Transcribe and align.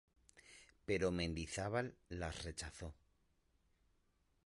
Pero 0.87 1.11
Mendizábal 1.11 1.95
las 2.09 2.43
rechazó. 2.43 2.95